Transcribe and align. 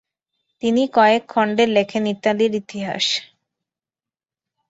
তিনি 0.63 0.83
কয়েক 0.95 1.23
খণ্ডে 1.27 1.65
লেখেন 1.67 2.03
ইতালির 2.13 2.53
ইতিহাস। 2.55 3.05